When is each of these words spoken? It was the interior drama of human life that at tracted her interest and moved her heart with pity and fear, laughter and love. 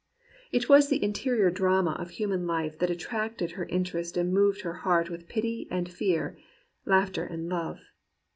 It 0.51 0.67
was 0.67 0.89
the 0.89 1.03
interior 1.03 1.51
drama 1.51 1.91
of 1.91 2.09
human 2.09 2.47
life 2.47 2.79
that 2.79 2.89
at 2.89 2.97
tracted 2.97 3.51
her 3.51 3.65
interest 3.65 4.17
and 4.17 4.33
moved 4.33 4.61
her 4.61 4.73
heart 4.81 5.11
with 5.11 5.27
pity 5.29 5.67
and 5.69 5.87
fear, 5.87 6.39
laughter 6.87 7.23
and 7.23 7.47
love. 7.47 7.81